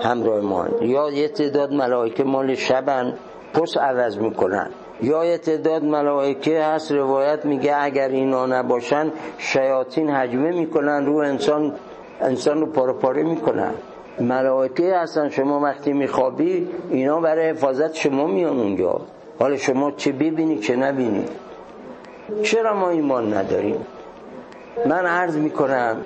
همراه 0.00 0.40
ما 0.40 0.66
یا 0.80 1.10
یه 1.10 1.28
تعداد 1.28 1.72
ملائکه 1.72 2.24
مال 2.24 2.54
شبن 2.54 3.14
پس 3.54 3.76
عوض 3.76 4.18
می‌کنن. 4.18 4.70
یا 5.02 5.24
یه 5.24 5.38
تعداد 5.38 5.84
ملائکه 5.84 6.64
هست 6.64 6.92
روایت 6.92 7.44
میگه 7.44 7.76
اگر 7.76 8.08
اینا 8.08 8.46
نباشن 8.46 9.12
شیاطین 9.38 10.10
حجمه 10.10 10.50
می‌کنن 10.50 11.06
رو 11.06 11.16
انسان 11.16 11.74
انسان 12.20 12.60
رو 12.60 12.66
پاره 12.66 12.92
پاره 12.92 13.22
می‌کنن. 13.22 13.74
ملائکه 14.20 14.96
هستن 14.96 15.28
شما 15.28 15.60
وقتی 15.60 15.92
میخوابی 15.92 16.68
اینا 16.90 17.20
برای 17.20 17.50
حفاظت 17.50 17.94
شما 17.94 18.26
میان 18.26 18.60
اونجا. 18.60 19.00
حالا 19.38 19.56
شما 19.56 19.90
چه 19.90 20.12
ببینی 20.12 20.58
چه 20.58 20.76
نبینی؟ 20.76 21.24
چرا 22.42 22.74
ما 22.74 22.88
ایمان 22.88 23.34
نداریم؟ 23.34 23.86
من 24.86 25.06
عرض 25.06 25.36
می‌کنم 25.36 25.96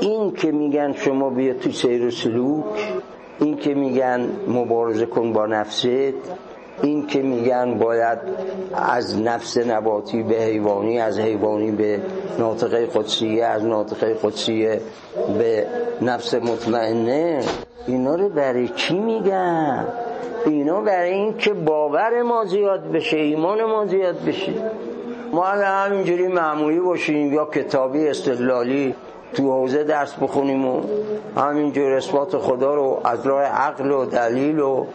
این 0.00 0.32
که 0.32 0.52
میگن 0.52 0.92
شما 0.92 1.30
بیا 1.30 1.54
تو 1.54 1.70
سیر 1.70 2.06
و 2.06 2.10
سلوک 2.10 2.64
این 3.40 3.56
که 3.56 3.74
میگن 3.74 4.28
مبارزه 4.48 5.06
کن 5.06 5.32
با 5.32 5.46
نفست 5.46 5.86
این 6.82 7.06
که 7.06 7.22
میگن 7.22 7.78
باید 7.78 8.18
از 8.74 9.20
نفس 9.20 9.58
نباتی 9.58 10.22
به 10.22 10.34
حیوانی 10.34 11.00
از 11.00 11.18
حیوانی 11.18 11.70
به 11.70 12.00
ناطقه 12.38 12.86
قدسیه 12.86 13.44
از 13.44 13.64
ناطقه 13.64 14.14
قدسیه 14.14 14.80
به 15.38 15.66
نفس 16.02 16.34
مطمئنه 16.34 17.40
اینا 17.86 18.14
رو 18.14 18.28
برای 18.28 18.68
چی 18.68 18.98
میگن؟ 18.98 19.86
اینا 20.46 20.80
برای 20.80 21.10
این 21.10 21.36
که 21.36 21.52
باور 21.52 22.22
ما 22.22 22.44
زیاد 22.44 22.92
بشه 22.92 23.16
ایمان 23.16 23.64
ما 23.64 23.86
زیاد 23.86 24.24
بشه. 24.24 24.52
ما 25.32 25.44
همینجوری 25.44 26.28
معمولی 26.28 26.80
باشیم 26.80 27.32
یا 27.32 27.44
کتابی 27.44 28.08
استدلالی 28.08 28.94
تو 29.34 29.52
حوزه 29.52 29.84
درس 29.84 30.14
بخونیم 30.14 30.64
و 30.64 30.82
همینجور 31.36 31.92
اثبات 31.92 32.38
خدا 32.38 32.74
رو 32.74 33.00
از 33.04 33.26
راه 33.26 33.42
عقل 33.42 33.90
و 33.90 34.04
دلیل 34.04 34.60
و 34.60 34.86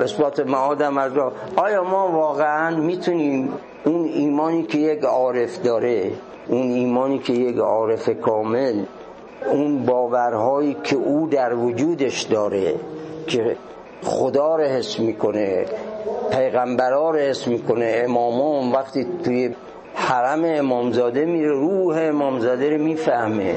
اثبات 0.00 0.40
معادم 0.40 0.98
از 0.98 1.12
راه 1.12 1.32
آیا 1.56 1.84
ما 1.84 2.08
واقعا 2.08 2.76
می‌تونیم 2.76 3.52
اون 3.84 4.04
ایمانی 4.04 4.62
که 4.62 4.78
یک 4.78 5.04
عارف 5.04 5.62
داره 5.62 6.10
اون 6.48 6.62
ایمانی 6.70 7.18
که 7.18 7.32
یک 7.32 7.56
عارف 7.56 8.08
کامل 8.20 8.84
اون 9.52 9.86
باورهایی 9.86 10.76
که 10.84 10.96
او 10.96 11.28
در 11.28 11.54
وجودش 11.54 12.22
داره 12.22 12.74
که 13.26 13.56
خدا 14.04 14.56
رو 14.56 14.64
حس 14.64 14.98
می‌کنه 14.98 15.66
پیغمبرا 16.30 17.10
رو 17.10 17.18
حس 17.18 17.46
می‌کنه 17.46 18.02
امامان 18.04 18.72
وقتی 18.72 19.06
توی 19.24 19.54
حرم 19.94 20.44
امامزاده 20.44 21.24
میره 21.24 21.52
روح 21.52 21.96
امامزاده 21.98 22.70
رو 22.70 22.82
می‌فهمه. 22.82 23.56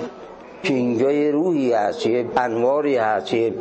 که 0.63 0.74
اینجا 0.74 1.12
یه 1.12 1.31
روحی 1.31 1.74
هست 1.74 2.05
یه 2.05 2.25
انواری 2.38 2.98
هست 2.98 3.34
یه 3.34 3.53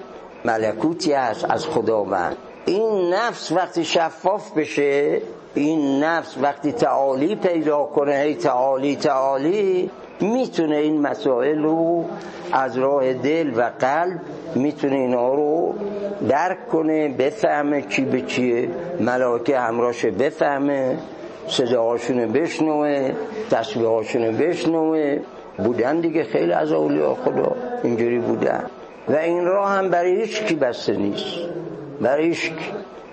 ملکوتی 0.44 1.12
هست 1.12 1.46
از 1.50 1.66
خداوند. 1.66 2.36
این 2.66 3.14
نفس 3.14 3.52
وقتی 3.52 3.84
شفاف 3.84 4.52
بشه 4.52 5.20
این 5.54 6.04
نفس 6.04 6.34
وقتی 6.42 6.72
تعالی 6.72 7.36
پیدا 7.36 7.84
کنه 7.84 8.14
هی 8.14 8.34
تعالی 8.34 8.96
تعالی 8.96 9.90
می‌تونه 10.20 10.76
این 10.76 11.00
مسائل 11.00 11.62
رو 11.62 12.04
از 12.52 12.78
راه 12.78 13.12
دل 13.12 13.52
و 13.56 13.70
قلب 13.78 14.20
می‌تونه 14.54 14.96
اینا 14.96 15.34
رو 15.34 15.74
درک 16.28 16.68
کنه 16.68 17.08
بفهمه 17.08 17.82
چی 17.82 18.04
به 18.04 18.22
چیه 18.22 18.68
ملاکه 19.00 19.58
همراهش 19.58 20.04
بفهمه 20.04 20.98
صداهاشونو 21.48 22.28
بشنوه 22.28 23.12
تصویهاشونو 23.50 24.32
بشنوه. 24.32 25.18
بودن 25.58 26.00
دیگه 26.00 26.24
خیلی 26.24 26.52
از 26.52 26.72
اولیاء 26.72 27.14
خدا 27.14 27.56
اینجوری 27.82 28.18
بودن. 28.18 28.64
و 29.08 29.16
این 29.16 29.44
راه 29.44 29.70
هم 29.70 29.88
برای 29.88 30.20
هیچ 30.20 30.44
کی 30.44 30.54
بسته 30.54 30.96
نیست. 30.96 31.24
برای 32.00 32.26
هیچ 32.26 32.52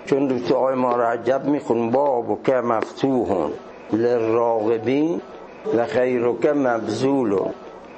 چون 0.06 0.26
دو 0.26 0.56
آقای 0.56 0.74
ما 0.74 0.96
رجب 0.96 1.44
میخون 1.44 1.90
بابو 1.90 2.38
که 2.44 2.52
مفتوحون 2.52 3.50
لراغبین 3.92 5.20
و 5.76 5.86
خیرک 5.86 6.46
مبزولون 6.46 7.50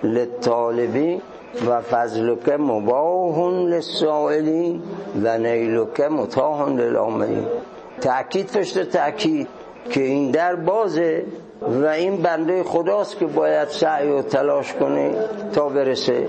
لطالبین 0.02 1.20
و 1.68 1.80
فضلک 1.80 2.48
مباهون 2.48 3.54
للسائلین 3.54 4.82
و 5.22 5.38
نیلک 5.38 6.00
متاهون 6.00 6.80
للآمین 6.80 7.46
تأکید 8.00 8.46
پشت 8.46 8.82
تأکید 8.82 9.48
که 9.90 10.00
این 10.02 10.30
در 10.30 10.54
بازه 10.54 11.24
و 11.62 11.86
این 11.86 12.16
بنده 12.16 12.62
خداست 12.62 13.18
که 13.18 13.26
باید 13.26 13.68
سعی 13.68 14.08
و 14.08 14.22
تلاش 14.22 14.72
کنه 14.72 15.10
تا 15.52 15.68
برسه. 15.68 16.26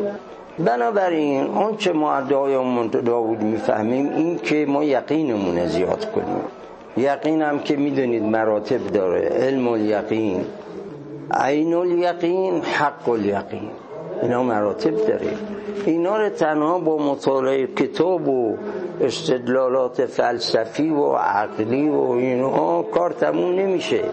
بنابراین 0.60 1.48
اون 1.48 1.78
چه 1.78 1.94
ما 1.94 2.14
ادعای 2.14 2.88
داود 2.88 3.42
می‌فهمیم 3.42 4.10
این 4.10 4.40
که 4.40 4.66
ما 4.66 4.84
یقینمون 4.84 5.68
زیاد 5.68 6.12
کنیم. 6.12 6.42
یقین 6.98 7.42
هم 7.42 7.60
که 7.60 7.76
می‌دونید 7.76 8.24
مراتب 8.24 8.88
داره. 8.88 9.22
علم 9.22 9.68
الیقین 9.68 10.46
عین 11.32 11.74
الیقین 11.74 12.62
حق 12.62 13.10
الیقین. 13.10 13.70
اینا 14.22 14.44
مراتب 14.44 14.96
داره. 14.96 15.38
اینا 15.86 16.18
رو 16.18 16.30
تنها 16.30 16.80
با 16.80 16.98
مطالعه 16.98 17.68
کتاب 17.68 18.28
و 18.28 18.58
استدلالات 19.02 20.06
فلسفی 20.06 20.90
و 20.90 21.14
عقلی 21.14 21.90
و 21.90 22.00
اینا 22.00 22.82
کار 22.84 23.12
تموم 23.12 23.56
نمیشه. 23.56 24.04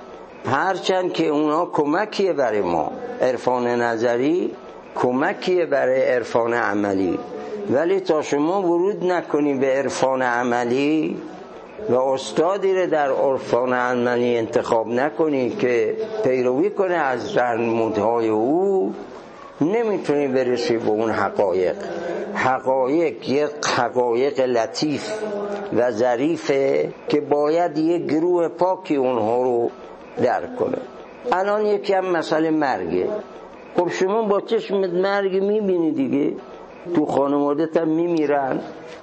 هرچند 0.46 1.12
که 1.12 1.29
اونا 1.29 1.66
کمکیه 1.66 2.33
برای 2.33 2.61
ما. 2.61 2.92
عرفان 3.20 3.66
نظری 3.66 4.52
کمکیه 4.94 5.66
برای 5.66 6.02
عرفان 6.02 6.55
عملی. 6.55 7.18
ولی 7.70 8.00
تا 8.00 8.22
شما 8.22 8.62
ورود 8.62 9.05
نکنی 9.05 9.55
به 9.55 9.66
عرفان 9.66 10.22
عملی 10.22 11.16
و 11.89 11.95
استادی 11.95 12.75
رو 12.75 12.87
در 12.87 13.11
عرفان 13.12 13.73
عملی 13.73 14.37
انتخاب 14.37 14.89
نکنی 14.89 15.51
که 15.51 15.97
پیروی 16.25 16.71
کنه 16.71 16.95
از 16.95 17.37
رنمودهای 17.37 18.29
او 18.29 18.95
نمی‌تونی 19.61 20.29
برسی 20.29 20.77
به 20.77 20.89
اون 20.89 21.11
حقایق. 21.11 21.77
حقایق 22.35 23.29
یک 23.29 23.51
حقایق 23.77 24.41
لطیف 24.41 25.12
و 25.77 25.91
ظریفه 25.91 26.89
که 27.09 27.21
باید 27.21 27.79
یک 27.79 28.07
گروه 28.07 28.49
پاکی 28.49 28.97
اونها 28.97 29.43
رو 29.43 29.71
درک 30.23 30.57
کنه. 30.57 30.79
الان 31.33 31.67
یکی 31.67 31.93
هم 31.93 32.07
مسئله 32.07 32.51
مرگه. 32.51 33.09
خب 33.77 33.89
شما 33.89 34.23
با 34.23 34.41
چشمت 34.41 34.91
مرگ 34.91 35.43
می‌بینی 35.43 35.93
دیگه. 35.93 36.33
تو 36.94 37.07
خانوادت 37.07 37.77
هم 37.77 37.88
میمیرن. 37.88 38.61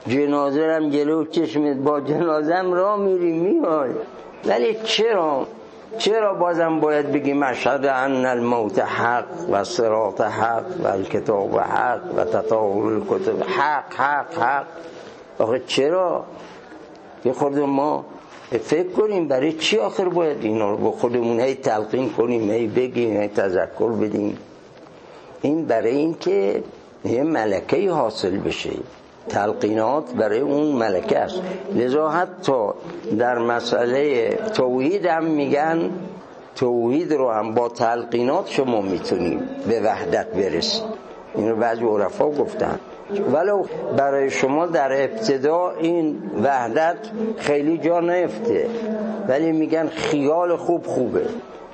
جنازه 0.07 0.73
هم 0.75 0.89
جلو 0.89 1.25
چشمت 1.25 1.77
با 1.77 2.01
جنازه 2.01 2.53
هم 2.53 2.73
را 2.73 2.97
میری 2.97 3.31
میای. 3.31 3.89
ولی 4.45 4.77
چرا؟ 4.83 5.47
چرا 5.97 6.33
بازم 6.33 6.79
باید 6.79 7.11
بگیم 7.11 7.37
مشهد 7.37 7.85
ان 7.85 8.25
الموت 8.25 8.79
حق 8.79 9.25
و 9.51 9.63
صراط 9.63 10.21
حق 10.21 10.65
و 10.83 10.87
الکتاب 10.87 11.57
حق 11.57 12.01
و 12.17 12.23
تطاول 12.23 12.93
الکتب 12.93 13.43
حق 13.43 13.93
حق 13.93 14.33
حق؟ 14.33 14.65
آخه 15.39 15.61
چرا؟ 15.67 16.23
یه 17.25 17.33
خورده 17.33 17.65
ما 17.65 18.05
فکر 18.61 18.89
کنیم 18.89 19.27
برای 19.27 19.53
چی 19.53 19.77
آخر 19.77 20.09
باید 20.09 20.43
اینا 20.43 20.71
رو 20.71 20.77
با 20.77 20.91
خودمون 20.91 21.39
هی 21.39 21.55
تلقین 21.55 22.09
کنیم 22.09 22.51
هی 22.51 22.67
بگیم 22.67 23.21
هی 23.21 23.27
تذکر 23.27 23.89
بدیم؟ 23.89 24.37
این 25.41 25.65
برای 25.65 25.95
این 25.95 26.15
که 26.19 26.63
یه 27.05 27.23
ملکه 27.23 27.91
حاصل 27.91 28.37
بشه. 28.37 28.69
تلقینات 29.29 30.13
برای 30.13 30.39
اون 30.39 30.75
ملکه 30.75 31.19
است. 31.19 31.41
لذا 31.75 32.09
حتی 32.09 32.69
در 33.19 33.37
مسئله 33.37 34.29
توحید 34.53 35.05
هم 35.05 35.23
میگن 35.23 35.89
توحید 36.55 37.13
رو 37.13 37.31
هم 37.31 37.53
با 37.53 37.69
تلقینات 37.69 38.49
شما 38.49 38.81
می‌تونیم 38.81 39.49
به 39.67 39.81
وحدت 39.81 40.27
برسیم. 40.27 40.83
این 41.35 41.49
رو 41.49 41.55
بعضی 41.55 41.85
عرفا 41.85 42.29
گفتن. 42.29 42.79
ولو 43.33 43.65
برای 43.97 44.29
شما 44.29 44.65
در 44.65 45.03
ابتدا 45.03 45.71
این 45.71 46.21
وحدت 46.43 46.97
خیلی 47.37 47.77
جا 47.77 47.99
نفته 47.99 48.69
ولی 49.27 49.51
میگن 49.51 49.87
خیال 49.87 50.55
خوب 50.55 50.85
خوبه. 50.85 51.25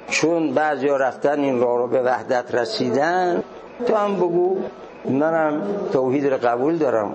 چون 0.09 0.53
بعضی 0.53 0.87
رفتن 0.87 1.39
این 1.39 1.59
راه 1.59 1.77
رو 1.77 1.87
به 1.87 2.01
وحدت 2.01 2.55
رسیدن 2.55 3.43
تو 3.87 3.95
هم 3.95 4.15
بگو 4.15 4.57
منم 5.05 5.61
توحید 5.93 6.27
رو 6.27 6.37
قبول 6.37 6.77
دارم. 6.77 7.13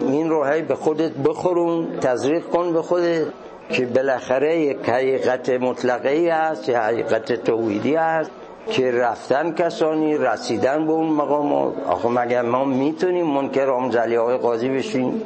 این 0.00 0.30
رو 0.30 0.44
هی 0.44 0.62
به 0.62 0.74
خودت 0.74 1.10
بخورون 1.10 1.98
تزریق 2.00 2.44
کن 2.44 2.72
به 2.72 2.82
خودت 2.82 3.26
که 3.70 3.86
بالاخره 3.86 4.58
یک 4.58 4.88
حقیقت 4.88 5.50
مطلقه 5.50 6.08
ای 6.08 6.28
هست 6.28 6.68
یه 6.68 6.78
حقیقت 6.78 7.32
توحیدی 7.32 7.94
هست 7.94 8.30
که 8.70 8.90
رفتن 8.90 9.52
کسانی 9.52 10.16
رسیدن 10.18 10.86
به 10.86 10.92
اون 10.92 11.06
مقامات 11.06 11.72
آخه 11.86 12.08
مگر 12.08 12.42
ما 12.42 12.64
می‌تونیم 12.64 13.26
منکر 13.26 13.70
آمزلی 13.70 14.14
های 14.14 14.36
قاضی 14.36 14.68
بشیم؟ 14.68 15.22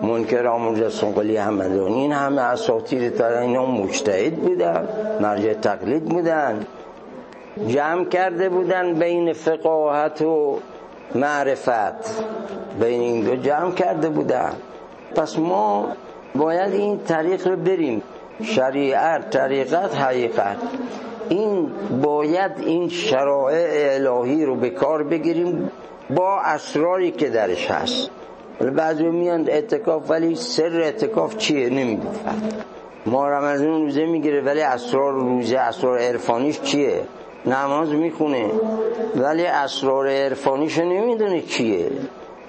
منکر 0.00 0.46
آموز 0.46 0.94
سنقلی 0.94 1.36
همدانی 1.36 1.94
این 1.94 2.12
همه 2.12 2.42
اساطیر 2.42 3.10
تا 3.10 3.38
اینا 3.38 3.66
مجتهد 3.66 4.36
بودن 4.36 4.88
مرجع 5.20 5.52
تقلید 5.52 6.04
بودن 6.04 6.66
جمع 7.66 8.04
کرده 8.04 8.48
بودن 8.48 8.94
بین 8.94 9.32
فقاهت 9.32 10.22
و 10.22 10.58
معرفت 11.14 12.22
بین 12.80 13.00
این 13.00 13.20
دو 13.24 13.36
جمع 13.36 13.70
کرده 13.70 14.08
بودن. 14.08 14.52
پس 15.16 15.38
ما 15.38 15.88
باید 16.34 16.72
این 16.72 16.98
طریق 16.98 17.48
رو 17.48 17.56
بریم. 17.56 18.02
شریعت 18.42 19.30
طریقت 19.30 19.96
حقیقت. 19.96 20.56
این 21.28 21.70
باید 22.02 22.52
این 22.58 22.88
شرایع 22.88 23.94
الهی 23.94 24.44
رو 24.44 24.54
به 24.54 24.70
کار 24.70 25.02
بگیریم 25.02 25.70
با 26.10 26.40
اسراری 26.40 27.10
که 27.10 27.28
درش 27.28 27.70
هست. 27.70 28.10
بعضی 28.60 29.04
میان 29.04 29.48
اعتکاف 29.48 30.10
ولی 30.10 30.34
سر 30.34 30.80
اعتکاف 30.80 31.36
چیه؟ 31.36 31.70
نمی‌دونن 31.70 32.14
ما 33.06 33.28
رمضان 33.28 33.66
روزه 33.66 34.06
می‌گیره 34.06 34.40
ولی 34.40 34.60
اسرار 34.62 35.12
روزه 35.12 35.58
اسرار 35.58 35.98
عرفانیش 35.98 36.60
چیه؟ 36.60 37.02
نماز 37.46 37.88
می‌خونه. 37.88 38.50
ولی 39.16 39.46
اسرار 39.46 40.08
عرفانیشو 40.08 40.82
نمی‌دونه 40.82 41.40
چیه 41.40 41.90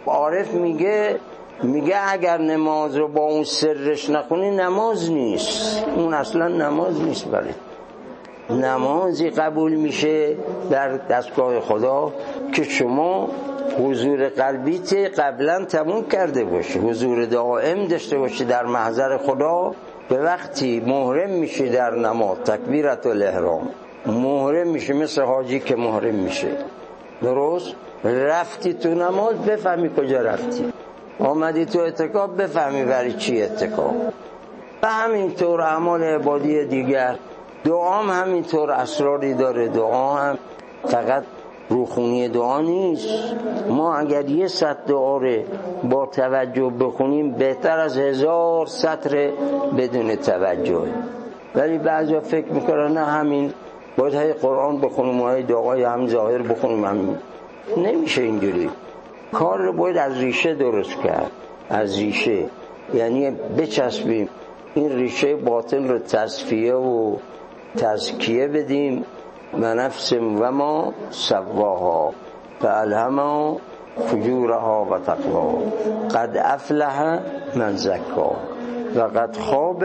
عارف 0.06 0.54
میگه 0.54 1.20
میگه 1.64 1.96
اگر 2.12 2.38
نماز 2.38 2.96
رو 2.96 3.08
با 3.08 3.22
اون 3.22 3.44
سرش 3.44 4.10
نخونی 4.10 4.52
نماز 4.52 5.12
نیست. 5.12 5.84
اون 5.96 6.14
اصلا 6.14 6.48
نماز 6.48 7.02
نیست 7.02 7.26
برای 7.26 7.54
نمازی 8.50 9.30
قبول 9.30 9.76
میشه 9.76 10.36
در 10.72 10.98
دستگاه 10.98 11.60
خدا 11.60 12.14
که 12.54 12.64
شما 12.64 13.30
حضور 13.80 14.30
قلبیت 14.30 15.20
قبلا 15.20 15.66
تموم 15.66 16.06
کرده 16.06 16.44
باشی. 16.44 16.80
حضور 16.80 17.26
دائم 17.26 17.86
داشته 17.86 18.18
باشی 18.18 18.46
در 18.46 18.66
محضر 18.66 19.18
خدا. 19.18 19.72
به 20.10 20.18
وقتی 20.18 20.80
محرم 20.80 21.30
میشه 21.30 21.70
در 21.70 21.96
نماز. 21.96 22.38
تکبیرت 22.38 23.08
الاحرام. 23.08 23.70
محرم 24.06 24.68
میشه 24.68 24.94
مثل 24.94 25.22
حاجی 25.22 25.60
که 25.60 25.76
محرم 25.76 26.16
میشه. 26.16 26.48
درست؟ 27.22 27.76
رفتی 28.04 28.74
تو 28.74 28.90
نماز 28.90 29.36
بفهمی 29.36 29.90
کجا 29.98 30.22
رفتی. 30.22 30.74
آمدی 31.20 31.66
تو 31.66 31.80
اتکاب 31.80 32.42
بفهمی 32.42 32.84
برای 32.84 33.14
چی 33.14 33.42
اتکاب. 33.42 33.96
و 34.84 34.88
همینطور 34.88 35.62
اعمال 35.62 36.04
عبادی 36.04 36.66
دیگر. 36.66 37.16
دعام 37.64 38.10
همینطور 38.10 38.72
اسراری 38.72 39.34
داره. 39.34 39.68
دعا 39.68 40.14
هم 40.14 40.38
فقط 40.86 41.24
روخونی 41.70 42.28
دعا 42.28 42.62
نیست. 42.62 43.08
ما 43.70 43.98
اگر 43.98 44.30
یه 44.30 44.48
سطر 44.48 44.80
دعا 44.88 45.20
با 45.84 46.06
توجه 46.06 46.70
بخونیم 46.70 47.32
بهتر 47.32 47.80
از 47.80 47.98
هزار 47.98 48.66
سطر 48.66 49.32
بدون 49.78 50.16
توجه. 50.16 50.88
ولی 51.56 51.78
بعضی 51.78 52.20
فکر 52.20 52.52
می‌کنن 52.52 52.94
نه 52.94 53.06
همین 53.06 53.54
باید 53.98 54.14
های 54.14 54.34
قرآن 54.34 54.82
بخونیم 54.82 55.22
و 55.22 55.24
های 55.24 55.44
دعای 55.44 55.84
هم 55.84 56.08
ظاهر 56.08 56.42
بخونیم 56.42 56.86
همین 56.86 57.18
نمیشه 57.78 58.22
اینجوری. 58.22 58.70
کار 59.32 59.60
رو 59.60 59.74
باید 59.74 59.98
از 59.98 60.18
ریشه 60.18 60.54
درست 60.54 61.02
کرد. 61.04 61.32
از 61.70 62.00
ریشه. 62.00 62.46
یعنی 62.94 63.32
بچسبیم. 63.32 64.30
این 64.76 64.92
ریشه 64.92 65.36
باطل 65.36 65.88
رو 65.88 66.00
تصفیه 66.00 66.74
و 66.74 67.16
تزکیه 67.78 68.48
بدیم. 68.48 69.06
و 69.54 69.76
نفس 69.76 70.14
و 70.14 70.52
ما 70.52 70.94
سواها. 71.10 72.14
فالهما 72.60 73.58
فجورها 74.08 74.88
و 74.92 75.00
تقوا 75.00 75.54
قد 76.16 76.38
افلح 76.44 77.20
من 77.56 77.76
زکا 77.76 78.32
و 78.96 79.02
قد 79.02 79.38
خواب 79.38 79.84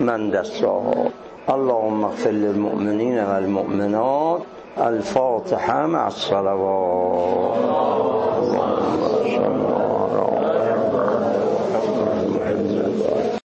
من 0.00 0.30
دستاها 0.30 1.06
اللهم 1.50 2.04
اغفر 2.04 2.30
للمؤمنين 2.30 3.18
والمؤمنات 3.18 4.40
الفاتحة 4.78 5.86
مع 5.86 6.06
الصلوات. 6.06 8.05